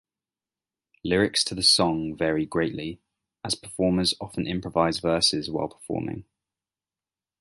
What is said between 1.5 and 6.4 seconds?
the song vary greatly, as performers often improvise verses while performing.